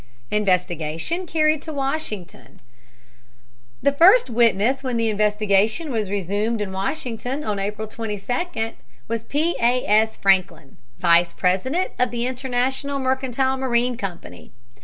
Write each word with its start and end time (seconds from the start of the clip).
INVESTIGATION 0.31 1.27
CARRIED 1.27 1.61
TO 1.61 1.71
WASHINGTON 1.73 2.59
The 3.83 3.91
first 3.91 4.31
witness 4.31 4.81
when 4.81 4.97
the 4.97 5.11
investigation 5.11 5.91
was 5.91 6.09
resumed 6.09 6.59
in 6.59 6.71
Washington 6.71 7.43
on 7.43 7.59
April 7.59 7.87
22d 7.87 8.73
was 9.07 9.21
P. 9.21 9.55
A. 9.61 9.85
S. 9.85 10.15
Franklin, 10.15 10.77
vice 10.97 11.33
president 11.33 11.91
of 11.99 12.09
the 12.09 12.25
International 12.25 12.97
Mercantile 12.97 13.57
Marine 13.57 13.95
Company. 13.95 14.49